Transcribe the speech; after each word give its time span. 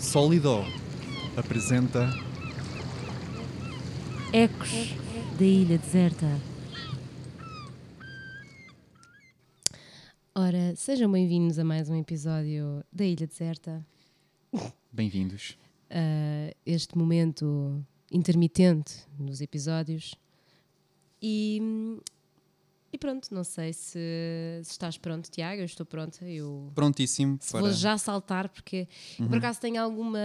Sólido 0.00 0.64
apresenta 1.36 2.08
Ecos 4.32 4.94
da 5.38 5.44
Ilha 5.44 5.76
Deserta. 5.76 6.26
Ora, 10.34 10.74
sejam 10.74 11.12
bem-vindos 11.12 11.58
a 11.58 11.64
mais 11.64 11.90
um 11.90 11.94
episódio 11.96 12.82
da 12.90 13.04
Ilha 13.04 13.26
Deserta. 13.26 13.86
Bem-vindos. 14.90 15.58
Uh, 15.90 16.56
este 16.64 16.96
momento 16.96 17.84
intermitente 18.10 19.06
nos 19.18 19.42
episódios. 19.42 20.14
E, 21.22 21.60
e 21.60 22.00
pronto, 23.00 23.34
não 23.34 23.42
sei 23.42 23.72
se, 23.72 23.98
se, 24.62 24.70
estás 24.70 24.98
pronto, 24.98 25.30
Tiago. 25.30 25.62
Eu 25.62 25.64
estou 25.64 25.86
pronta. 25.86 26.24
Eu 26.24 26.70
Prontíssimo. 26.74 27.38
Para... 27.50 27.60
Vou 27.60 27.72
já 27.72 27.96
saltar, 27.98 28.48
porque 28.50 28.86
uhum. 29.18 29.28
por 29.28 29.38
acaso 29.38 29.60
tenho 29.60 29.82
alguma. 29.82 30.20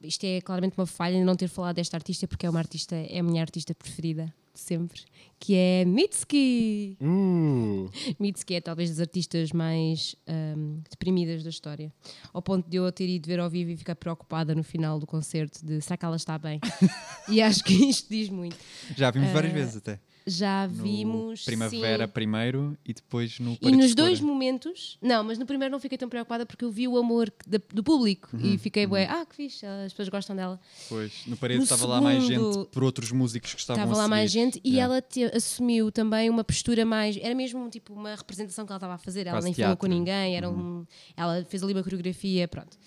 Isto 0.00 0.24
é 0.24 0.40
claramente 0.40 0.78
uma 0.78 0.86
falha 0.86 1.16
em 1.16 1.24
não 1.24 1.36
ter 1.36 1.48
falado 1.48 1.76
desta 1.76 1.96
artista, 1.96 2.26
porque 2.26 2.46
é 2.46 2.50
uma 2.50 2.60
artista, 2.60 2.94
é 2.94 3.18
a 3.18 3.22
minha 3.22 3.42
artista 3.42 3.74
preferida 3.74 4.32
de 4.54 4.60
sempre, 4.60 5.02
que 5.38 5.54
é 5.54 5.84
Mitski. 5.84 6.96
Uh. 7.00 7.90
Mitski 8.20 8.54
é 8.54 8.60
talvez 8.60 8.90
das 8.90 9.00
artistas 9.00 9.50
mais 9.50 10.14
um, 10.28 10.80
deprimidas 10.88 11.42
da 11.42 11.50
história, 11.50 11.92
ao 12.32 12.40
ponto 12.40 12.70
de 12.70 12.76
eu 12.76 12.90
ter 12.92 13.08
ido 13.08 13.26
ver 13.26 13.40
ao 13.40 13.50
vivo 13.50 13.72
e 13.72 13.76
ficar 13.76 13.96
preocupada 13.96 14.54
no 14.54 14.62
final 14.62 15.00
do 15.00 15.06
concerto 15.06 15.64
de 15.66 15.80
será 15.80 15.96
que 15.96 16.04
ela 16.04 16.16
está 16.16 16.38
bem? 16.38 16.60
e 17.28 17.42
acho 17.42 17.64
que 17.64 17.74
isto 17.74 18.08
diz 18.08 18.30
muito. 18.30 18.56
Já 18.96 19.10
vimos 19.10 19.30
uh, 19.30 19.32
várias 19.32 19.52
vezes 19.52 19.76
até. 19.76 19.98
Já 20.26 20.66
vimos. 20.66 21.44
Primavera 21.44 22.06
sim. 22.06 22.12
primeiro 22.12 22.78
e 22.84 22.94
depois 22.94 23.38
no 23.38 23.58
E 23.60 23.70
nos 23.70 23.94
dois 23.94 24.20
momentos. 24.20 24.98
Não, 25.02 25.22
mas 25.22 25.38
no 25.38 25.44
primeiro 25.44 25.70
não 25.70 25.78
fiquei 25.78 25.98
tão 25.98 26.08
preocupada 26.08 26.46
porque 26.46 26.64
eu 26.64 26.70
vi 26.70 26.88
o 26.88 26.96
amor 26.96 27.30
de, 27.46 27.60
do 27.72 27.84
público 27.84 28.30
uhum, 28.32 28.54
e 28.54 28.58
fiquei, 28.58 28.86
uhum. 28.86 28.94
ah, 28.96 29.26
que 29.26 29.36
fixe, 29.36 29.66
as 29.66 29.92
pessoas 29.92 30.08
gostam 30.08 30.34
dela. 30.34 30.58
Pois, 30.88 31.26
no 31.26 31.36
parede 31.36 31.58
no 31.58 31.64
estava 31.64 31.82
segundo, 31.82 31.94
lá 31.94 32.00
mais 32.00 32.24
gente 32.24 32.68
por 32.70 32.82
outros 32.82 33.12
músicos 33.12 33.52
que 33.52 33.60
estavam 33.60 33.82
Estava 33.82 34.00
lá 34.00 34.08
mais 34.08 34.30
gente 34.30 34.58
e 34.64 34.70
yeah. 34.70 34.84
ela 34.84 35.02
te, 35.02 35.24
assumiu 35.24 35.92
também 35.92 36.30
uma 36.30 36.42
postura 36.42 36.86
mais. 36.86 37.18
Era 37.18 37.34
mesmo 37.34 37.68
tipo 37.68 37.92
uma 37.92 38.14
representação 38.14 38.64
que 38.64 38.72
ela 38.72 38.78
estava 38.78 38.94
a 38.94 38.98
fazer. 38.98 39.26
Ela 39.26 39.40
nem 39.40 39.52
teatro. 39.52 39.62
falou 39.62 39.76
com 39.76 39.86
ninguém, 39.86 40.36
era 40.36 40.48
uhum. 40.48 40.80
um, 40.80 40.86
ela 41.14 41.44
fez 41.44 41.62
ali 41.62 41.74
uma 41.74 41.82
coreografia, 41.82 42.48
pronto. 42.48 42.78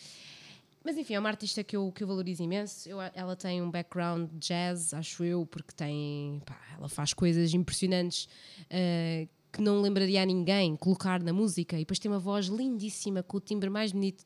Mas 0.88 0.98
enfim, 0.98 1.16
é 1.16 1.20
uma 1.20 1.28
artista 1.28 1.66
que 1.66 1.76
eu, 1.76 1.92
que 1.92 2.02
eu 2.02 2.08
valorizo 2.08 2.42
imenso. 2.42 2.88
Eu, 2.88 3.00
ela 3.14 3.36
tem 3.36 3.62
um 3.62 3.70
background 3.70 4.32
jazz, 4.36 4.94
acho 4.94 5.22
eu, 5.22 5.46
porque 5.46 5.74
tem. 5.74 6.42
Pá, 6.46 6.58
ela 6.78 6.88
faz 6.88 7.14
coisas 7.14 7.54
impressionantes 7.54 8.30
uh, 8.72 9.28
que 9.52 9.62
não 9.62 9.82
lembraria 9.82 10.22
a 10.22 10.26
ninguém 10.26 10.78
colocar 10.78 11.22
na 11.22 11.34
música. 11.34 11.76
E 11.76 11.80
depois 11.80 12.00
tem 12.00 12.10
uma 12.10 12.20
voz 12.20 12.46
lindíssima, 12.46 13.22
com 13.22 13.36
o 13.36 13.40
timbre 13.42 13.70
mais 13.70 13.92
bonito 13.92 14.24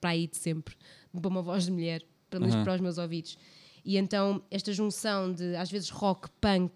para 0.00 0.10
aí 0.10 0.26
de 0.26 0.36
sempre, 0.36 0.74
para 1.12 1.28
uma 1.28 1.42
voz 1.42 1.66
de 1.66 1.70
mulher, 1.70 2.02
pelo 2.28 2.40
menos 2.40 2.56
uhum. 2.56 2.64
para 2.64 2.74
os 2.74 2.80
meus 2.80 2.98
ouvidos. 2.98 3.38
E 3.84 3.96
então, 3.96 4.42
esta 4.50 4.72
junção 4.72 5.32
de, 5.32 5.54
às 5.54 5.70
vezes, 5.70 5.90
rock, 5.90 6.28
punk 6.40 6.72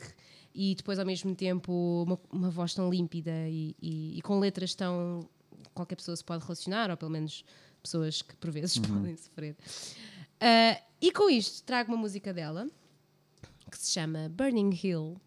e 0.55 0.77
depois, 0.77 0.97
ao 0.97 1.05
mesmo 1.05 1.35
tempo, 1.35 2.05
uma, 2.07 2.21
uma 2.31 2.51
voz 2.51 2.73
tão 2.73 2.89
límpida 2.89 3.49
e, 3.49 3.75
e, 3.83 4.17
e 4.17 4.23
com 4.23 4.39
letras 4.39 4.77
tão. 4.77 5.29
qualquer 5.75 5.97
pessoa 5.97 6.17
se 6.17 6.23
pode 6.23 6.45
relacionar, 6.45 6.89
ou 6.89 6.97
pelo 6.97 7.11
menos 7.11 7.45
pessoas 7.85 8.23
que 8.23 8.35
por 8.37 8.51
vezes 8.51 8.77
uhum. 8.77 8.83
podem 8.83 9.17
sofrer. 9.17 9.55
Uh, 10.41 10.83
e 11.01 11.13
com 11.13 11.29
isto 11.29 11.63
trago 11.65 11.93
uma 11.93 12.01
música 12.01 12.33
dela 12.33 12.67
que 13.71 13.79
se 13.79 13.93
chama 13.93 14.29
Burning 14.31 14.71
Hill. 14.83 15.21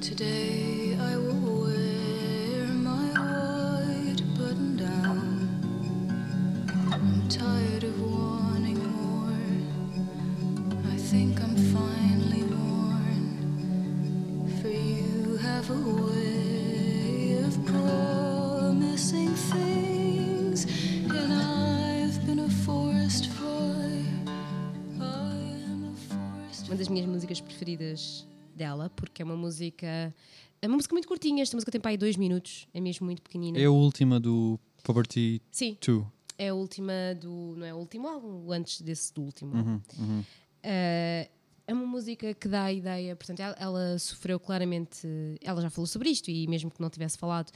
Today 0.00 0.96
I 0.98 1.16
will 1.16 1.62
wear 1.62 2.66
my 2.74 3.12
white 3.14 4.24
button 4.36 4.76
down. 4.76 5.48
I'm 6.92 7.28
tired 7.28 7.84
of 7.84 8.00
wanting 8.00 8.78
more. 8.78 9.32
I 10.92 10.96
think 10.96 11.40
I'm 11.40 11.54
finally 11.72 12.42
worn. 12.42 13.38
For 14.60 14.68
you 14.68 15.36
have 15.36 15.70
a 15.70 16.09
preferidas 27.60 28.26
dela, 28.54 28.90
porque 28.90 29.20
é 29.20 29.24
uma 29.24 29.36
música. 29.36 30.14
É 30.62 30.66
uma 30.66 30.76
música 30.76 30.94
muito 30.94 31.06
curtinha, 31.06 31.42
esta 31.42 31.56
música 31.56 31.70
tem 31.70 31.80
para 31.80 31.90
aí 31.90 31.96
dois 31.96 32.16
minutos, 32.16 32.66
é 32.72 32.80
mesmo 32.80 33.04
muito 33.04 33.22
pequenina. 33.22 33.58
É 33.58 33.64
a 33.64 33.70
última 33.70 34.18
do 34.18 34.58
Poverty 34.82 35.40
Sim. 35.50 35.76
2. 35.84 36.06
É 36.38 36.48
a 36.48 36.54
última 36.54 36.92
do. 37.20 37.54
Não 37.56 37.66
é 37.66 37.74
o 37.74 37.76
último 37.76 38.08
álbum, 38.08 38.50
antes 38.50 38.80
desse 38.80 39.12
do 39.12 39.22
último. 39.22 39.54
Uhum, 39.54 39.80
uhum. 39.98 40.20
Uh, 40.20 41.30
é 41.66 41.72
uma 41.72 41.86
música 41.86 42.34
que 42.34 42.48
dá 42.48 42.64
a 42.64 42.72
ideia, 42.72 43.14
portanto, 43.14 43.40
ela, 43.40 43.56
ela, 43.58 43.98
sofreu 43.98 44.40
claramente. 44.40 45.06
Ela 45.42 45.60
já 45.60 45.70
falou 45.70 45.86
sobre 45.86 46.08
isto 46.08 46.30
e 46.30 46.46
mesmo 46.46 46.70
que 46.70 46.80
não 46.80 46.90
tivesse 46.90 47.16
falado, 47.16 47.52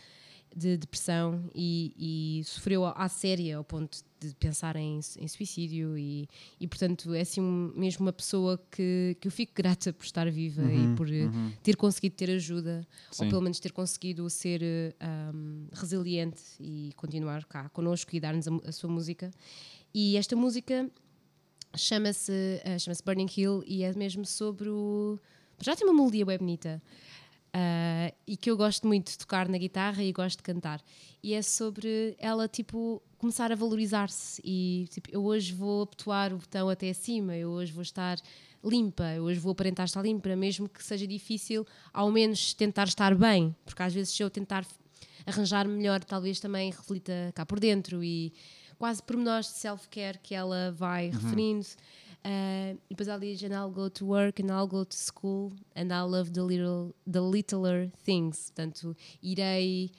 de 0.54 0.76
depressão 0.76 1.50
e, 1.54 2.38
e, 2.38 2.44
sofreu 2.44 2.86
à 2.86 3.08
séria 3.08 3.56
ao 3.56 3.64
ponto 3.64 3.98
de 3.98 4.04
pensar 4.38 4.76
em, 4.76 5.00
em 5.18 5.28
suicídio 5.28 5.98
e, 5.98 6.28
e, 6.60 6.66
portanto 6.66 7.12
é 7.14 7.20
assim 7.20 7.40
um, 7.40 7.72
mesmo 7.76 8.06
uma 8.06 8.12
pessoa 8.12 8.58
que, 8.70 9.16
que 9.20 9.28
eu 9.28 9.32
fico 9.32 9.52
grata 9.54 9.92
por 9.92 10.04
estar 10.04 10.30
viva 10.30 10.62
uhum, 10.62 10.92
e 10.92 10.96
por 10.96 11.10
eh, 11.10 11.24
uhum. 11.24 11.52
ter 11.62 11.76
conseguido 11.76 12.14
ter 12.14 12.30
ajuda 12.30 12.86
Sim. 13.10 13.24
ou 13.24 13.30
pelo 13.30 13.42
menos 13.42 13.60
ter 13.60 13.72
conseguido 13.72 14.28
ser 14.30 14.62
um, 15.34 15.66
resiliente 15.72 16.42
e 16.60 16.92
continuar 16.96 17.44
cá 17.44 17.68
connosco 17.68 18.14
e 18.14 18.20
dar-nos 18.20 18.48
a, 18.48 18.50
a, 18.66 18.72
sua 18.72 18.90
música 18.90 19.30
e 19.92 20.16
esta 20.16 20.36
música 20.36 20.90
chama-se 21.76 22.32
uh, 22.32 22.78
chama-se 22.78 23.02
Burning 23.02 23.30
Hill 23.36 23.62
e 23.66 23.82
é 23.82 23.92
mesmo 23.94 24.24
sobre 24.24 24.68
o 24.68 25.18
já 25.60 25.76
tem 25.76 25.86
uma 25.86 25.94
melodia 25.94 26.26
bem 26.26 26.38
bonita 26.38 26.82
Uh, 27.54 28.12
e 28.26 28.36
que 28.36 28.50
eu 28.50 28.56
gosto 28.56 28.84
muito 28.84 29.12
de 29.12 29.18
tocar 29.18 29.48
na 29.48 29.56
guitarra 29.56 30.02
e 30.02 30.12
gosto 30.12 30.38
de 30.38 30.42
cantar. 30.42 30.82
E 31.22 31.34
é 31.34 31.40
sobre 31.40 32.16
ela, 32.18 32.48
tipo, 32.48 33.00
começar 33.16 33.52
a 33.52 33.54
valorizar-se. 33.54 34.42
E, 34.44 34.88
tipo, 34.90 35.08
eu 35.12 35.24
hoje 35.24 35.52
vou 35.52 35.82
abotoar 35.82 36.34
o 36.34 36.38
botão 36.38 36.68
até 36.68 36.90
acima, 36.90 37.36
eu 37.36 37.50
hoje 37.50 37.70
vou 37.70 37.82
estar 37.82 38.18
limpa, 38.64 39.04
eu 39.14 39.22
hoje 39.22 39.38
vou 39.38 39.52
aparentar 39.52 39.86
estar 39.86 40.02
limpa, 40.02 40.34
mesmo 40.34 40.68
que 40.68 40.82
seja 40.82 41.06
difícil, 41.06 41.64
ao 41.92 42.10
menos 42.10 42.54
tentar 42.54 42.88
estar 42.88 43.14
bem. 43.14 43.54
Porque 43.64 43.82
às 43.84 43.94
vezes, 43.94 44.12
se 44.12 44.22
eu 44.22 44.28
tentar 44.28 44.66
arranjar 45.24 45.68
melhor, 45.68 46.02
talvez 46.02 46.40
também 46.40 46.72
reflita 46.72 47.30
cá 47.36 47.46
por 47.46 47.60
dentro. 47.60 48.02
E 48.02 48.32
quase 48.78 49.02
pormenores 49.02 49.46
de 49.46 49.58
self-care 49.58 50.18
que 50.22 50.34
ela 50.34 50.72
vai 50.72 51.06
uhum. 51.06 51.12
referindo. 51.12 51.66
Uh, 52.24 52.80
e 52.88 52.94
depois 52.94 53.06
ela 53.06 53.20
diz, 53.20 53.42
and 53.42 53.52
I'll 53.52 53.70
go 53.70 53.90
to 53.90 54.06
work, 54.06 54.42
and 54.42 54.46
I'll 54.46 54.66
go 54.66 54.82
to 54.82 54.96
school, 54.96 55.52
and 55.76 55.92
I'll 55.92 56.08
love 56.08 56.30
the 56.30 56.42
little, 56.42 56.94
the 57.06 57.20
littler 57.20 57.90
things. 58.02 58.50
Portanto, 58.50 58.96
irei, 59.22 59.90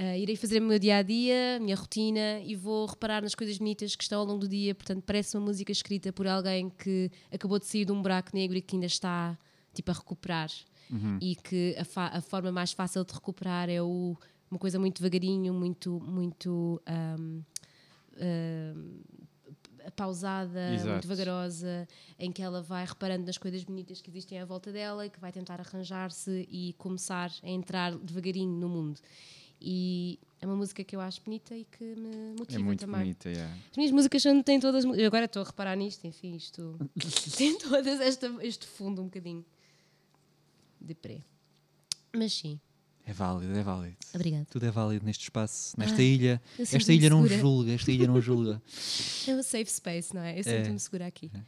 uh, 0.00 0.16
irei 0.16 0.34
fazer 0.34 0.62
o 0.62 0.64
meu 0.64 0.78
dia 0.78 0.96
a 0.96 1.02
dia, 1.02 1.56
a 1.56 1.60
minha 1.60 1.76
rotina, 1.76 2.40
e 2.40 2.56
vou 2.56 2.86
reparar 2.86 3.22
nas 3.22 3.34
coisas 3.34 3.58
bonitas 3.58 3.94
que 3.94 4.02
estão 4.02 4.20
ao 4.20 4.26
longo 4.26 4.40
do 4.40 4.48
dia. 4.48 4.74
Portanto, 4.74 5.02
parece 5.04 5.36
uma 5.36 5.44
música 5.44 5.70
escrita 5.70 6.10
por 6.10 6.26
alguém 6.26 6.70
que 6.70 7.10
acabou 7.30 7.58
de 7.58 7.66
sair 7.66 7.84
de 7.84 7.92
um 7.92 8.00
buraco 8.00 8.30
negro 8.32 8.56
e 8.56 8.62
que 8.62 8.76
ainda 8.76 8.86
está 8.86 9.36
tipo 9.74 9.90
a 9.90 9.94
recuperar. 9.94 10.50
Uhum. 10.90 11.18
E 11.20 11.36
que 11.36 11.76
a, 11.76 12.16
a, 12.16 12.20
forma 12.22 12.50
mais 12.50 12.72
fácil 12.72 13.04
de 13.04 13.12
recuperar 13.12 13.68
é 13.68 13.82
o, 13.82 14.16
uma 14.50 14.58
coisa 14.58 14.78
muito 14.78 15.02
devagarinho, 15.02 15.52
muito, 15.52 16.00
muito 16.00 16.80
um, 17.18 17.42
um, 18.16 19.00
pausada, 19.94 20.74
Exato. 20.74 20.90
muito 20.90 21.08
vagarosa, 21.08 21.88
em 22.18 22.30
que 22.30 22.42
ela 22.42 22.62
vai 22.62 22.84
reparando 22.84 23.26
nas 23.26 23.38
coisas 23.38 23.64
bonitas 23.64 24.00
que 24.00 24.10
existem 24.10 24.40
à 24.40 24.44
volta 24.44 24.70
dela 24.72 25.06
e 25.06 25.10
que 25.10 25.20
vai 25.20 25.32
tentar 25.32 25.60
arranjar-se 25.60 26.46
e 26.50 26.74
começar 26.74 27.30
a 27.42 27.48
entrar 27.48 27.96
devagarinho 27.96 28.52
no 28.52 28.68
mundo. 28.68 29.00
E 29.60 30.18
é 30.40 30.46
uma 30.46 30.56
música 30.56 30.84
que 30.84 30.94
eu 30.94 31.00
acho 31.00 31.22
bonita 31.22 31.56
e 31.56 31.64
que 31.64 31.84
me 31.94 32.34
motiva 32.38 32.60
é 32.60 32.62
muito 32.62 32.80
também. 32.80 33.00
Bonita, 33.00 33.30
yeah. 33.30 33.56
As 33.70 33.76
minhas 33.76 33.92
músicas 33.92 34.22
têm 34.44 34.60
todas. 34.60 34.84
Eu 34.84 35.06
agora 35.06 35.24
estou 35.24 35.42
a 35.42 35.46
reparar 35.46 35.74
nisto, 35.74 36.06
enfim, 36.06 36.36
isto 36.36 36.78
tem 37.38 37.56
todas 37.56 38.00
esta, 38.00 38.26
este 38.42 38.66
fundo 38.66 39.00
um 39.00 39.06
bocadinho 39.06 39.44
de 40.80 40.94
pré. 40.94 41.22
Mas 42.14 42.34
sim, 42.34 42.60
é 43.06 43.12
válido, 43.12 43.56
é 43.56 43.62
válido. 43.62 43.96
Obrigada. 44.14 44.46
Tudo 44.50 44.64
é 44.64 44.70
válido 44.70 45.04
neste 45.04 45.24
espaço, 45.24 45.78
nesta 45.78 46.00
ah, 46.00 46.02
ilha. 46.02 46.42
Esta 46.58 46.92
ilha 46.92 47.10
não 47.10 47.26
julga, 47.26 47.72
esta 47.72 47.92
ilha 47.92 48.06
não 48.06 48.20
julga. 48.20 48.62
É 49.26 49.34
um 49.34 49.42
safe 49.42 49.70
space, 49.70 50.14
não 50.14 50.22
é? 50.22 50.38
Eu 50.38 50.44
sinto-me 50.44 50.76
é. 50.76 50.78
segura 50.78 51.06
aqui. 51.06 51.30
É. 51.34 51.40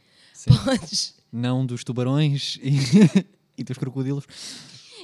Podes. 0.65 1.15
Não 1.31 1.65
dos 1.65 1.83
tubarões 1.83 2.57
e, 2.61 2.75
e 3.57 3.63
dos 3.63 3.77
crocodilos. 3.77 4.25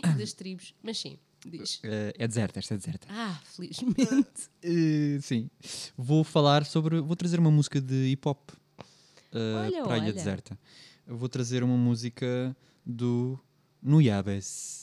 E 0.03 0.07
das 0.17 0.33
tribos, 0.33 0.73
mas 0.81 0.97
sim. 0.97 1.17
Diz. 1.45 1.75
Uh, 1.77 2.13
é 2.17 2.27
deserta, 2.27 2.59
esta 2.59 2.73
é 2.73 2.77
deserta. 2.77 3.07
Ah, 3.09 3.39
felizmente. 3.43 4.49
Uh, 4.63 5.21
sim. 5.21 5.49
Vou 5.97 6.23
falar 6.23 6.65
sobre. 6.65 6.99
Vou 7.01 7.15
trazer 7.15 7.39
uma 7.39 7.51
música 7.51 7.81
de 7.81 8.11
hip 8.11 8.27
hop 8.27 8.49
uh, 8.49 9.65
olha, 9.65 9.83
para 9.83 9.93
a 9.93 9.97
Ilha 9.97 10.05
olha. 10.05 10.13
Deserta. 10.13 10.57
Vou 11.05 11.27
trazer 11.27 11.63
uma 11.63 11.77
música 11.77 12.55
do 12.85 13.37
Nuyabes 13.81 14.82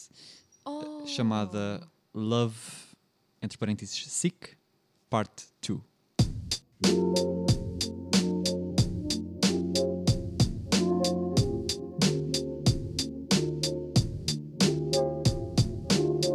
oh. 1.03 1.07
chamada 1.07 1.81
Love, 2.15 2.57
entre 3.43 3.57
parênteses, 3.59 4.07
Sick. 4.09 4.57
Part 5.09 5.49
2. 5.63 5.81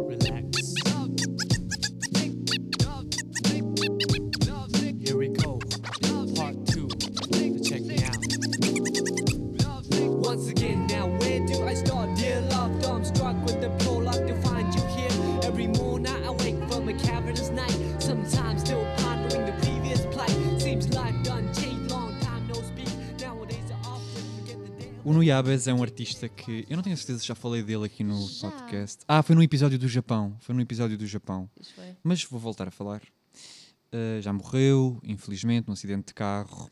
Relax. 0.08 0.46
Here 10.58 10.65
O 25.06 25.12
Nuyabes 25.12 25.68
é 25.68 25.72
um 25.72 25.84
artista 25.84 26.28
que 26.28 26.66
eu 26.68 26.74
não 26.74 26.82
tenho 26.82 26.96
certeza 26.96 27.20
se 27.20 27.26
já 27.28 27.34
falei 27.36 27.62
dele 27.62 27.84
aqui 27.84 28.02
no 28.02 28.26
Já. 28.26 28.50
podcast. 28.50 29.04
Ah, 29.06 29.22
foi 29.22 29.36
no 29.36 29.42
episódio 29.44 29.78
do 29.78 29.86
Japão. 29.86 30.36
Foi 30.40 30.52
no 30.52 30.60
episódio 30.60 30.98
do 30.98 31.06
Japão. 31.06 31.48
Mas 32.02 32.24
vou 32.24 32.40
voltar 32.40 32.66
a 32.66 32.72
falar. 32.72 33.00
Uh, 33.94 34.20
já 34.20 34.32
morreu, 34.32 34.98
infelizmente, 35.04 35.68
num 35.68 35.74
acidente 35.74 36.06
de 36.08 36.14
carro. 36.14 36.68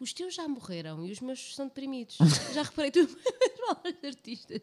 Os 0.00 0.12
teus 0.12 0.34
já 0.34 0.48
morreram 0.48 1.06
e 1.06 1.12
os 1.12 1.20
meus 1.20 1.54
são 1.54 1.68
deprimidos. 1.68 2.18
já 2.52 2.64
reparei 2.64 2.90
tu 2.90 3.06
falas 3.06 3.94
de 4.02 4.06
artistas 4.08 4.62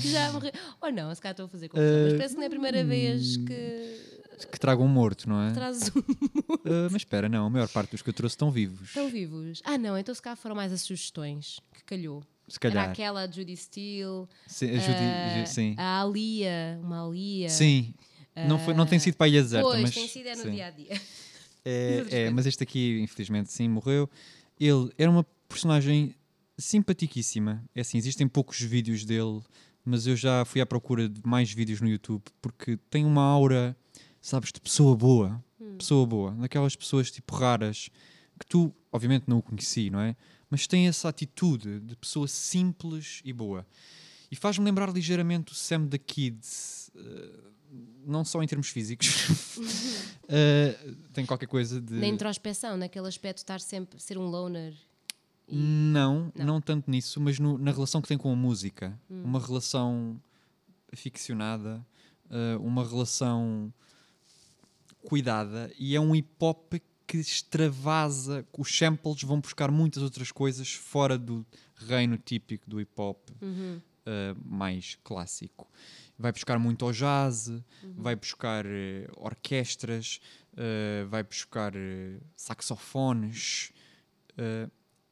já 0.08 0.32
morreram. 0.32 0.58
Ou 0.80 0.90
não, 0.90 1.14
se 1.14 1.20
calhar 1.20 1.32
estou 1.34 1.44
a 1.44 1.48
fazer 1.50 1.68
confusão. 1.68 2.02
Mas 2.04 2.12
Eh, 2.14 2.16
parece 2.16 2.30
que 2.34 2.36
não 2.38 2.44
é 2.44 2.46
a 2.46 2.50
primeira 2.50 2.82
vez 2.82 3.36
que 3.36 4.24
Que 4.50 4.58
tragam 4.60 4.84
um 4.84 4.88
morto, 4.88 5.28
não 5.28 5.40
é? 5.42 5.52
trazes 5.52 5.90
um. 5.94 5.98
Uh, 6.00 6.88
mas 6.90 6.96
espera, 7.02 7.28
não. 7.28 7.46
A 7.46 7.50
maior 7.50 7.68
parte 7.68 7.90
dos 7.92 8.02
que 8.02 8.10
eu 8.10 8.14
trouxe 8.14 8.34
estão 8.34 8.50
vivos. 8.50 8.88
Estão 8.88 9.08
vivos. 9.08 9.62
Ah, 9.64 9.78
não, 9.78 9.96
então 9.96 10.14
se 10.14 10.20
calhar 10.20 10.36
foram 10.36 10.54
mais 10.54 10.72
as 10.72 10.82
sugestões 10.82 11.58
que 11.72 11.84
calhou. 11.84 12.22
Se 12.48 12.58
Era 12.62 12.74
calhar. 12.74 12.90
aquela 12.90 13.22
a 13.22 13.30
Judy 13.30 13.56
Steele, 13.56 14.26
Sim, 14.46 14.70
a 14.70 14.78
Judy- 14.78 15.42
ah, 15.42 15.46
sim. 15.46 15.74
a 15.76 16.00
Alia, 16.02 16.78
uma 16.82 17.04
Alia. 17.06 17.48
Sim. 17.48 17.92
Não, 18.46 18.58
foi, 18.58 18.74
não 18.74 18.84
tem 18.86 18.98
sido 18.98 19.16
para 19.16 19.26
a 19.26 19.28
ilha 19.28 19.42
deserta, 19.42 19.66
Pois, 19.66 19.80
mas. 19.82 19.94
tem 19.94 20.06
sido 20.06 20.28
é 20.28 20.36
no 20.36 20.42
sim. 20.42 20.50
dia 20.50 20.66
a 20.66 20.70
dia. 20.70 21.00
É, 21.64 22.04
é, 22.26 22.30
mas 22.30 22.46
este 22.46 22.62
aqui, 22.62 23.00
infelizmente, 23.00 23.50
sim, 23.50 23.66
morreu. 23.68 24.08
Ele 24.60 24.90
era 24.98 25.10
uma 25.10 25.24
personagem 25.48 26.14
simpaticíssima. 26.58 27.64
É 27.74 27.80
assim, 27.80 27.98
existem 27.98 28.28
poucos 28.28 28.60
vídeos 28.60 29.04
dele, 29.04 29.40
mas 29.84 30.06
eu 30.06 30.14
já 30.16 30.44
fui 30.44 30.60
à 30.60 30.66
procura 30.66 31.08
de 31.08 31.20
mais 31.24 31.50
vídeos 31.52 31.80
no 31.80 31.88
YouTube 31.88 32.22
porque 32.40 32.76
tem 32.90 33.04
uma 33.04 33.22
aura, 33.22 33.76
sabes, 34.28 34.52
de 34.52 34.60
pessoa 34.60 34.96
boa. 34.96 35.42
Pessoa 35.78 36.06
boa. 36.06 36.30
Daquelas 36.32 36.74
pessoas 36.76 37.10
tipo 37.10 37.34
raras 37.34 37.88
que 38.38 38.46
tu, 38.46 38.72
obviamente, 38.92 39.24
não 39.26 39.38
o 39.38 39.42
conheci, 39.42 39.88
não 39.90 40.00
é? 40.00 40.14
Mas 40.50 40.66
tem 40.66 40.86
essa 40.88 41.08
atitude 41.08 41.80
de 41.80 41.96
pessoa 41.96 42.28
simples 42.28 43.20
e 43.24 43.32
boa. 43.32 43.66
E 44.30 44.36
faz-me 44.36 44.64
lembrar 44.64 44.90
ligeiramente 44.92 45.52
o 45.52 45.54
Sam 45.54 45.86
the 45.86 45.98
Kids. 45.98 46.90
eh, 46.94 47.40
não 48.06 48.24
só 48.24 48.42
em 48.42 48.46
termos 48.46 48.68
físicos, 48.68 49.06
eh, 50.28 50.78
tem 51.12 51.26
qualquer 51.26 51.46
coisa 51.46 51.80
de. 51.80 51.94
Na 51.94 52.06
introspeção, 52.06 52.76
naquele 52.76 53.08
aspecto 53.08 53.36
de 53.38 53.42
estar 53.42 53.60
sempre, 53.60 54.00
ser 54.00 54.16
um 54.18 54.26
loner. 54.26 54.74
Não, 55.48 56.32
não, 56.34 56.44
Não. 56.46 56.60
tanto 56.60 56.90
nisso, 56.90 57.20
mas 57.20 57.38
no- 57.38 57.56
na 57.58 57.70
relação 57.72 58.00
que 58.02 58.08
tem 58.08 58.18
com 58.18 58.32
a 58.32 58.36
música. 58.36 58.98
Hum. 59.10 59.22
Uma 59.24 59.40
relação 59.40 60.20
ficcionada, 60.92 61.84
eh, 62.30 62.56
uma 62.60 62.86
relação 62.86 63.72
cuidada 65.08 65.72
e 65.78 65.94
é 65.94 66.00
um 66.00 66.14
hip 66.14 66.28
hop 66.40 66.74
que 67.06 67.18
extravasa, 67.18 68.44
os 68.58 68.76
samples 68.76 69.22
vão 69.22 69.40
buscar 69.40 69.70
muitas 69.70 70.02
outras 70.02 70.32
coisas 70.32 70.72
fora 70.72 71.16
do 71.16 71.46
reino 71.76 72.18
típico 72.18 72.68
do 72.68 72.80
hip 72.80 72.90
hop 73.00 73.28
Uhum. 73.40 73.80
eh, 74.04 74.34
mais 74.44 74.98
clássico. 75.04 75.68
Vai 76.18 76.32
buscar 76.32 76.58
muito 76.58 76.84
ao 76.84 76.92
jazz, 76.92 77.48
Uhum. 77.48 77.62
vai 77.96 78.16
buscar 78.16 78.64
eh, 78.66 79.06
orquestras, 79.16 80.20
eh, 80.56 81.04
vai 81.08 81.22
buscar 81.22 81.72
saxofones. 82.34 83.70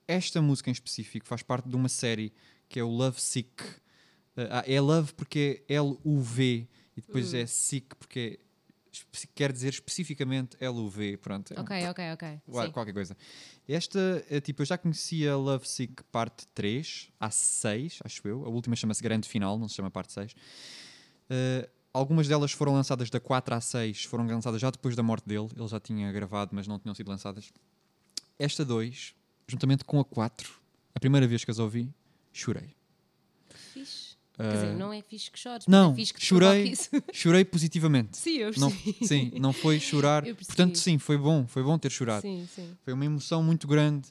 Esta 0.07 0.43
música 0.43 0.71
em 0.71 0.73
específico 0.73 1.27
faz 1.27 1.43
parte 1.43 1.69
de 1.69 1.77
uma 1.77 1.89
série 1.89 2.33
que 2.69 2.79
é 2.79 2.85
o 2.85 2.89
Love 2.89 3.21
Sick. 3.21 3.63
Ah, 4.51 4.65
é 4.67 4.81
Love 4.81 5.15
porque 5.15 5.65
é 5.69 5.75
L-U-V 5.75 6.69
e 6.97 7.01
depois 7.01 7.33
Hum. 7.33 7.37
é 7.39 7.47
Sick 7.47 7.95
porque 7.97 8.39
é 8.41 8.44
quer 9.35 9.53
dizer 9.53 9.71
especificamente 9.71 10.57
L-U-V. 10.61 11.17
Pronto, 11.19 11.53
é 11.53 11.59
um 11.59 11.63
Ok, 11.63 11.89
ok, 11.89 12.13
ok. 12.13 12.41
Sim. 12.47 12.71
qualquer 12.73 12.93
coisa. 12.93 13.17
Esta, 13.69 14.25
é, 14.29 14.41
tipo, 14.41 14.63
eu 14.63 14.67
já 14.67 14.77
conhecia 14.79 15.37
Love 15.37 15.67
Sick 15.69 16.03
parte 16.05 16.47
3, 16.55 17.11
há 17.19 17.31
6, 17.31 18.01
acho 18.05 18.27
eu. 18.27 18.45
A 18.45 18.49
última 18.49 18.77
chama-se 18.77 19.03
Grande 19.03 19.29
Final, 19.29 19.59
não 19.59 19.69
se 19.69 19.75
chama 19.75 19.91
parte 19.91 20.13
6. 20.13 20.33
Uh, 20.33 21.69
algumas 21.93 22.29
delas 22.29 22.53
foram 22.53 22.73
lançadas 22.73 23.11
da 23.11 23.21
4 23.21 23.55
à 23.55 23.61
6, 23.61 24.05
foram 24.05 24.27
lançadas 24.27 24.61
já 24.61 24.71
depois 24.71 24.95
da 24.95 25.03
morte 25.03 25.27
dele. 25.27 25.49
Ele 25.57 25.69
já 25.69 25.81
tinha 25.81 26.13
gravado, 26.13 26.51
mas 26.55 26.67
não 26.67 26.79
tinham 26.79 26.95
sido 26.95 27.09
lançadas. 27.09 27.53
Esta 28.39 28.65
2, 28.65 29.15
juntamente 29.47 29.85
com 29.85 30.01
a 30.01 30.05
4, 30.05 30.61
a 30.95 31.01
primeira 31.01 31.27
vez 31.27 31.45
que 31.45 31.51
as 31.51 31.59
ouvi, 31.59 31.93
chorei. 32.33 32.75
Fixe. 33.73 34.17
Quer 34.37 34.53
dizer, 34.53 34.75
Uh, 34.75 34.79
não 34.79 34.93
é 34.93 35.01
fixe 35.01 35.31
que 35.31 35.39
chores, 35.39 35.65
não, 35.69 35.93
é 35.93 35.95
fixe 35.95 36.13
que 36.13 36.25
chorei. 36.25 36.75
Chorei 37.13 37.45
positivamente. 37.45 38.17
sim, 38.17 38.39
eu 38.39 38.51
Não, 38.57 38.71
sim, 39.03 39.31
não 39.39 39.53
foi 39.53 39.79
chorar. 39.79 40.25
Portanto, 40.25 40.77
sim, 40.77 40.99
foi 40.99 41.17
bom, 41.17 41.47
foi 41.47 41.63
bom 41.63 41.79
ter 41.79 41.91
chorado. 41.91 42.23
Sim, 42.23 42.49
sim. 42.53 42.77
Foi 42.83 42.93
uma 42.93 43.05
emoção 43.05 43.45
muito 43.45 43.69
grande 43.69 44.09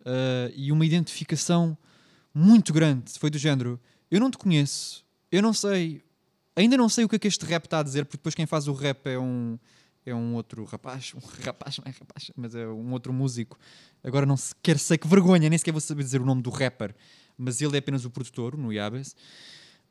uh, 0.00 0.52
e 0.56 0.72
uma 0.72 0.84
identificação 0.84 1.78
muito 2.34 2.72
grande. 2.72 3.12
Foi 3.18 3.30
do 3.30 3.38
género: 3.38 3.80
eu 4.10 4.18
não 4.18 4.28
te 4.28 4.38
conheço, 4.38 5.04
eu 5.30 5.40
não 5.40 5.52
sei, 5.52 6.02
ainda 6.56 6.76
não 6.76 6.88
sei 6.88 7.04
o 7.04 7.08
que 7.08 7.14
é 7.14 7.18
que 7.20 7.28
este 7.28 7.44
rap 7.46 7.64
está 7.64 7.78
a 7.78 7.82
dizer, 7.84 8.04
porque 8.04 8.16
depois 8.16 8.34
quem 8.34 8.46
faz 8.46 8.66
o 8.66 8.72
rap 8.72 9.06
é 9.06 9.18
um, 9.18 9.56
é 10.10 10.14
um 10.14 10.34
outro 10.34 10.64
rapaz, 10.64 11.12
um 11.16 11.20
rapaz, 11.44 11.78
não 11.78 11.84
é 11.86 11.90
rapaz, 11.90 12.30
mas 12.36 12.54
é 12.54 12.66
um 12.66 12.92
outro 12.92 13.12
músico. 13.12 13.58
Agora 14.02 14.26
não 14.26 14.36
sequer 14.36 14.78
sei 14.78 14.98
que 14.98 15.06
vergonha, 15.06 15.48
nem 15.48 15.58
sequer 15.58 15.72
vou 15.72 15.80
saber 15.80 16.02
dizer 16.02 16.20
o 16.20 16.24
nome 16.24 16.42
do 16.42 16.50
rapper, 16.50 16.94
mas 17.36 17.60
ele 17.60 17.76
é 17.76 17.78
apenas 17.78 18.04
o 18.04 18.10
produtor, 18.10 18.56
no 18.56 18.72
Yabes. 18.72 19.12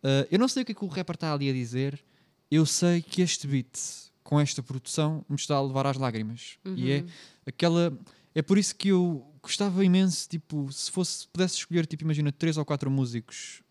Uh, 0.03 0.25
eu 0.31 0.39
não 0.39 0.47
sei 0.47 0.63
o 0.63 0.65
que 0.65 0.71
é 0.71 0.75
que 0.75 0.85
o 0.85 0.87
rapper 0.87 1.15
está 1.15 1.33
ali 1.33 1.49
a 1.49 1.53
dizer, 1.53 2.01
eu 2.49 2.65
sei 2.65 3.01
que 3.01 3.21
este 3.21 3.47
beat, 3.47 3.77
com 4.23 4.39
esta 4.39 4.61
produção, 4.61 5.25
me 5.27 5.35
está 5.35 5.55
a 5.55 5.61
levar 5.61 5.87
às 5.87 5.97
lágrimas. 5.97 6.57
E 6.75 6.91
é 6.91 7.05
aquela. 7.45 7.97
É 8.33 8.41
por 8.41 8.57
isso 8.57 8.75
que 8.75 8.89
eu 8.89 9.25
gostava 9.41 9.83
imenso, 9.83 10.29
tipo, 10.29 10.71
se 10.71 10.91
fosse, 10.91 11.27
pudesse 11.27 11.55
escolher, 11.55 11.85
tipo, 11.85 12.03
imagina, 12.03 12.31
três 12.31 12.57
ou 12.57 12.65
quatro 12.65 12.89
músicos 12.91 13.61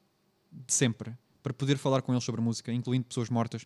de 0.50 0.72
sempre, 0.72 1.12
para 1.42 1.52
poder 1.52 1.78
falar 1.78 2.02
com 2.02 2.12
eles 2.12 2.24
sobre 2.24 2.40
música, 2.40 2.72
incluindo 2.72 3.06
pessoas 3.06 3.30
mortas, 3.30 3.64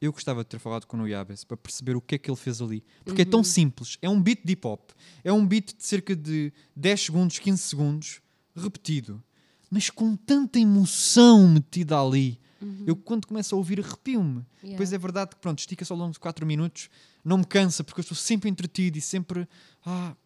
eu 0.00 0.12
gostava 0.12 0.44
de 0.44 0.50
ter 0.50 0.58
falado 0.58 0.86
com 0.86 0.96
o 0.96 1.00
Nuyabes 1.00 1.44
para 1.44 1.56
perceber 1.56 1.96
o 1.96 2.00
que 2.00 2.14
é 2.14 2.18
que 2.18 2.30
ele 2.30 2.36
fez 2.36 2.60
ali. 2.62 2.84
Porque 3.04 3.22
é 3.22 3.24
tão 3.24 3.42
simples. 3.42 3.98
É 4.00 4.08
um 4.08 4.20
beat 4.20 4.40
de 4.44 4.52
hip 4.52 4.66
hop. 4.66 4.90
É 5.24 5.32
um 5.32 5.44
beat 5.44 5.76
de 5.76 5.84
cerca 5.84 6.14
de 6.14 6.52
10 6.76 7.00
segundos, 7.00 7.38
15 7.38 7.62
segundos, 7.62 8.20
repetido. 8.54 9.22
Mas 9.70 9.90
com 9.90 10.14
tanta 10.16 10.58
emoção 10.58 11.48
metida 11.48 12.00
ali. 12.00 12.40
Eu, 12.86 12.96
quando 12.96 13.26
começo 13.26 13.54
a 13.54 13.58
ouvir, 13.58 13.80
arrepio-me. 13.80 14.44
Yeah. 14.62 14.70
Depois 14.70 14.92
é 14.92 14.98
verdade 14.98 15.30
que, 15.30 15.36
pronto, 15.36 15.60
estica-se 15.60 15.92
ao 15.92 15.98
longo 15.98 16.12
de 16.12 16.18
4 16.18 16.44
minutos. 16.44 16.88
Não 17.24 17.38
me 17.38 17.44
cansa, 17.44 17.84
porque 17.84 18.00
eu 18.00 18.02
estou 18.02 18.16
sempre 18.16 18.48
entretido 18.48 18.98
e 18.98 19.00
sempre. 19.00 19.48
Ah. 19.84 20.16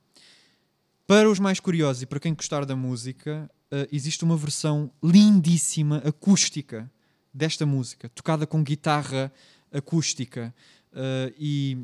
Para 1.06 1.30
os 1.30 1.38
mais 1.38 1.60
curiosos 1.60 2.02
e 2.02 2.06
para 2.06 2.20
quem 2.20 2.32
gostar 2.32 2.64
da 2.64 2.74
música, 2.74 3.50
ah, 3.70 3.86
existe 3.92 4.24
uma 4.24 4.36
versão 4.36 4.90
lindíssima, 5.02 5.98
acústica, 5.98 6.90
desta 7.32 7.64
música, 7.64 8.08
tocada 8.10 8.46
com 8.46 8.62
guitarra 8.62 9.32
acústica 9.72 10.54
ah, 10.92 11.32
e, 11.38 11.78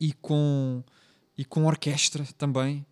e, 0.00 0.12
com, 0.12 0.82
e 1.36 1.44
com 1.44 1.66
orquestra 1.66 2.24
também, 2.38 2.84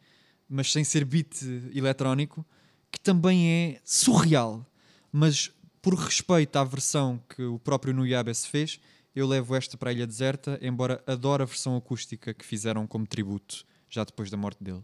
mas 0.49 0.71
sem 0.71 0.85
ser 0.85 1.05
beat 1.05 1.43
eletrónico, 1.75 2.45
que 2.91 3.01
também 3.01 3.49
é 3.49 3.81
surreal. 3.85 4.67
Mas 5.11 5.51
por 5.81 5.95
respeito 5.95 6.57
à 6.57 6.65
versão 6.65 7.21
que 7.29 7.43
o 7.43 7.59
próprio 7.59 7.93
Nuyabes 7.93 8.47
fez, 8.47 8.79
eu 9.15 9.27
levo 9.27 9.55
esta 9.55 9.77
para 9.77 9.91
a 9.91 9.93
Ilha 9.93 10.07
Deserta, 10.07 10.59
embora 10.63 11.03
adore 11.07 11.43
a 11.43 11.47
versão 11.47 11.77
acústica 11.77 12.33
que 12.33 12.45
fizeram 12.45 12.87
como 12.87 13.07
tributo, 13.07 13.65
já 13.91 14.05
depois 14.05 14.31
da 14.31 14.37
morte 14.37 14.63
dele. 14.63 14.83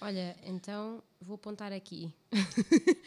Olha, 0.00 0.36
então 0.44 1.02
vou 1.20 1.34
apontar 1.34 1.72
aqui. 1.72 2.12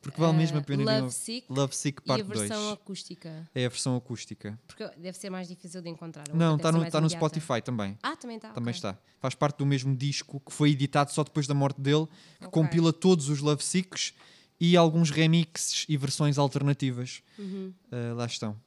Porque 0.00 0.18
vale 0.18 0.36
mesmo 0.36 0.58
a 0.58 0.62
pena 0.62 1.00
Love 1.00 1.12
Sick 1.12 1.46
Love 1.50 1.76
Sick 1.76 2.00
e 2.00 2.04
a 2.04 2.06
Parte 2.06 2.24
2. 2.24 2.38
versão 2.48 2.72
acústica. 2.72 3.50
É 3.54 3.66
a 3.66 3.68
versão 3.68 3.96
acústica. 3.96 4.58
Porque 4.66 4.88
deve 4.96 5.18
ser 5.18 5.28
mais 5.28 5.46
difícil 5.46 5.82
de 5.82 5.90
encontrar. 5.90 6.24
Não, 6.32 6.56
está 6.56 6.72
no, 6.72 6.90
tá 6.90 7.00
no. 7.00 7.10
Spotify 7.10 7.60
também. 7.62 7.98
Ah, 8.02 8.16
também 8.16 8.36
está. 8.36 8.48
Também 8.50 8.70
ok. 8.70 8.76
está. 8.78 8.98
Faz 9.18 9.34
parte 9.34 9.58
do 9.58 9.66
mesmo 9.66 9.94
disco 9.94 10.40
que 10.40 10.52
foi 10.52 10.70
editado 10.70 11.10
só 11.12 11.22
depois 11.22 11.46
da 11.46 11.52
morte 11.54 11.80
dele, 11.80 12.06
que 12.38 12.46
Ok. 12.46 12.62
compila 12.62 12.92
todos 12.92 13.28
os 13.28 13.40
Love 13.40 13.62
Sicks 13.62 14.14
e 14.58 14.76
alguns 14.76 15.10
remixes 15.10 15.84
e 15.88 15.96
versões 15.98 16.38
alternativas. 16.38 17.22
Uhum. 17.38 17.72
Ah, 17.92 18.14
lá 18.14 18.26
estão. 18.26 18.58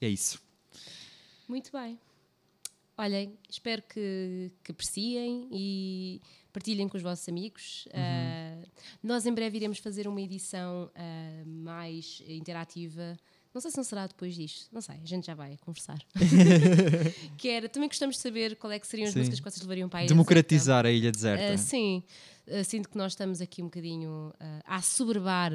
É 0.00 0.08
isso. 0.08 0.40
Muito 1.48 1.70
bem. 1.72 1.98
olhem, 2.98 3.36
espero 3.48 3.82
que, 3.82 4.50
que 4.62 4.72
apreciem 4.72 5.48
e 5.52 6.20
partilhem 6.52 6.88
com 6.88 6.96
os 6.96 7.02
vossos 7.02 7.28
amigos. 7.28 7.86
Uhum. 7.86 8.00
Uh, 8.00 8.35
nós 9.02 9.26
em 9.26 9.32
breve 9.32 9.56
iremos 9.56 9.78
fazer 9.78 10.06
uma 10.08 10.20
edição 10.20 10.90
uh, 10.94 11.48
mais 11.48 12.22
interativa. 12.28 13.18
Não 13.52 13.60
sei 13.60 13.70
se 13.70 13.76
não 13.76 13.84
será 13.84 14.06
depois 14.06 14.34
disto, 14.34 14.68
não 14.70 14.82
sei, 14.82 14.96
a 15.02 15.06
gente 15.06 15.26
já 15.26 15.34
vai 15.34 15.56
conversar. 15.64 15.98
que 17.38 17.48
era, 17.48 17.68
também 17.68 17.88
gostamos 17.88 18.16
de 18.16 18.22
saber 18.22 18.56
qual 18.56 18.70
é 18.70 18.78
que 18.78 18.86
seriam 18.86 19.08
as 19.08 19.14
sim. 19.14 19.20
músicas 19.20 19.40
que 19.40 19.50
vocês 19.50 19.62
levariam 19.62 19.88
para 19.88 20.00
a 20.00 20.02
ilha 20.02 20.08
Democratizar 20.08 20.82
deserta. 20.82 20.88
a 20.88 20.92
ilha 20.92 21.12
deserta. 21.12 21.54
Uh, 21.54 21.58
sim, 21.58 22.02
sinto 22.64 22.88
que 22.90 22.98
nós 22.98 23.12
estamos 23.12 23.40
aqui 23.40 23.62
um 23.62 23.66
bocadinho 23.66 24.32
a 24.66 24.76
assoberbar, 24.76 25.52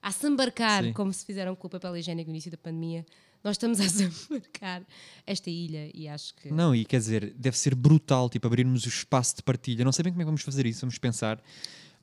a 0.00 0.10
se 0.10 0.26
embarcar, 0.26 0.84
sim. 0.84 0.92
como 0.92 1.12
se 1.12 1.24
fizeram 1.24 1.54
com 1.54 1.66
o 1.66 1.70
papel 1.70 1.96
higiênico 1.98 2.30
no 2.30 2.34
início 2.34 2.50
da 2.50 2.56
pandemia, 2.56 3.04
nós 3.44 3.56
estamos 3.56 3.78
a 3.78 3.84
marcar 4.32 4.82
esta 5.26 5.50
ilha 5.50 5.90
e 5.92 6.08
acho 6.08 6.34
que. 6.34 6.50
Não, 6.50 6.74
e 6.74 6.84
quer 6.86 6.98
dizer, 6.98 7.34
deve 7.36 7.58
ser 7.58 7.74
brutal, 7.74 8.30
tipo, 8.30 8.46
abrirmos 8.46 8.86
o 8.86 8.88
espaço 8.88 9.36
de 9.36 9.42
partilha. 9.42 9.84
Não 9.84 9.92
sei 9.92 10.02
bem 10.02 10.12
como 10.12 10.22
é 10.22 10.24
que 10.24 10.26
vamos 10.26 10.42
fazer 10.42 10.64
isso, 10.64 10.80
vamos 10.80 10.96
pensar, 10.96 11.42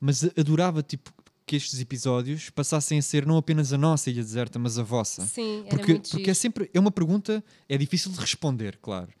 mas 0.02 0.24
adorava, 0.36 0.82
tipo, 0.82 1.12
que 1.46 1.54
estes 1.54 1.80
episódios 1.80 2.50
passassem 2.50 2.98
a 2.98 3.02
ser 3.02 3.24
não 3.24 3.36
apenas 3.36 3.72
a 3.72 3.78
nossa 3.78 4.10
ilha 4.10 4.20
deserta, 4.20 4.58
mas 4.58 4.76
a 4.76 4.82
vossa. 4.82 5.24
Sim, 5.24 5.64
porque, 5.70 5.92
muito 5.92 6.10
porque 6.10 6.30
é 6.30 6.34
sempre 6.34 6.68
é 6.74 6.80
uma 6.80 6.90
pergunta, 6.90 7.42
é 7.68 7.78
difícil 7.78 8.10
de 8.10 8.18
responder, 8.18 8.78
claro. 8.82 9.12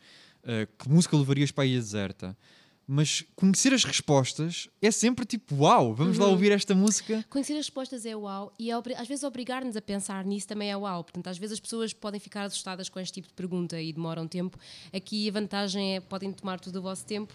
Uh, 0.42 0.66
que 0.76 0.88
música 0.88 1.16
levarias 1.16 1.52
para 1.52 1.62
a 1.62 1.66
ilha 1.68 1.78
deserta? 1.78 2.36
mas 2.84 3.24
conhecer 3.36 3.72
as 3.72 3.84
respostas 3.84 4.68
é 4.80 4.90
sempre 4.90 5.24
tipo 5.24 5.54
uau, 5.54 5.94
vamos 5.94 6.18
uhum. 6.18 6.24
lá 6.24 6.30
ouvir 6.30 6.52
esta 6.52 6.74
música. 6.74 7.24
Conhecer 7.30 7.52
as 7.52 7.60
respostas 7.60 8.04
é 8.04 8.14
uau 8.14 8.52
e 8.58 8.70
é, 8.70 8.74
às 8.74 9.08
vezes 9.08 9.22
obrigar-nos 9.24 9.76
a 9.76 9.80
pensar 9.80 10.24
nisso 10.24 10.48
também 10.48 10.70
é 10.70 10.76
uau. 10.76 11.04
Portanto, 11.04 11.28
às 11.28 11.38
vezes 11.38 11.54
as 11.54 11.60
pessoas 11.60 11.92
podem 11.92 12.20
ficar 12.20 12.42
assustadas 12.42 12.88
com 12.88 12.98
este 12.98 13.14
tipo 13.14 13.28
de 13.28 13.34
pergunta 13.34 13.80
e 13.80 13.92
demoram 13.92 14.26
tempo. 14.26 14.58
Aqui 14.92 15.28
a 15.28 15.32
vantagem 15.32 15.96
é 15.96 16.00
podem 16.00 16.32
tomar 16.32 16.58
todo 16.58 16.76
o 16.76 16.82
vosso 16.82 17.06
tempo. 17.06 17.32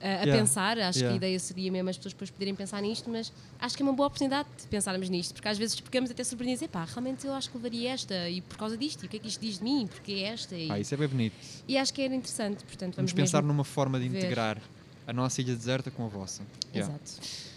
A 0.00 0.06
yeah. 0.06 0.32
pensar, 0.32 0.78
acho 0.78 0.98
yeah. 0.98 1.08
que 1.08 1.12
a 1.12 1.16
ideia 1.16 1.38
seria 1.38 1.70
mesmo 1.70 1.90
as 1.90 1.96
pessoas 1.96 2.14
depois 2.14 2.30
poderem 2.30 2.54
pensar 2.54 2.80
nisto, 2.80 3.10
mas 3.10 3.30
acho 3.60 3.76
que 3.76 3.82
é 3.82 3.86
uma 3.86 3.92
boa 3.92 4.06
oportunidade 4.06 4.48
de 4.58 4.66
pensarmos 4.66 5.08
nisto, 5.10 5.34
porque 5.34 5.48
às 5.48 5.58
vezes 5.58 5.78
ficamos 5.78 6.10
até 6.10 6.24
surpreendidos, 6.24 6.66
pá, 6.68 6.84
realmente 6.84 7.26
eu 7.26 7.34
acho 7.34 7.50
que 7.50 7.56
levaria 7.58 7.90
esta, 7.90 8.28
e 8.28 8.40
por 8.40 8.56
causa 8.56 8.78
disto, 8.78 9.02
e 9.02 9.06
o 9.06 9.08
que 9.08 9.18
é 9.18 9.20
que 9.20 9.28
isto 9.28 9.40
diz 9.40 9.58
de 9.58 9.64
mim, 9.64 9.86
porque 9.86 10.12
é 10.12 10.22
esta. 10.22 10.56
E, 10.56 10.70
ah, 10.70 10.80
isso 10.80 10.94
é 10.94 10.96
bem 10.96 11.08
bonito. 11.08 11.34
E 11.68 11.76
acho 11.76 11.92
que 11.92 12.00
era 12.00 12.14
interessante, 12.14 12.64
portanto 12.64 12.96
vamos, 12.96 13.12
vamos 13.12 13.12
pensar 13.12 13.42
numa 13.42 13.64
forma 13.64 14.00
de 14.00 14.08
ver. 14.08 14.18
integrar 14.18 14.58
a 15.06 15.12
nossa 15.12 15.40
ilha 15.40 15.54
deserta 15.54 15.90
com 15.90 16.06
a 16.06 16.08
vossa. 16.08 16.42
Yeah. 16.74 16.94
Exato. 16.94 17.50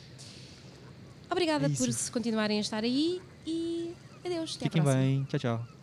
Obrigada 1.29 1.65
é 1.65 1.69
por 1.69 1.87
continuarem 2.11 2.57
a 2.57 2.61
estar 2.61 2.83
aí 2.83 3.21
e 3.45 3.93
adeus. 4.25 4.55
Fiquem 4.55 4.83
bem. 4.83 5.23
Tchau, 5.25 5.39
tchau. 5.39 5.82